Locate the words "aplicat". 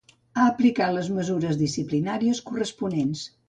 0.53-0.95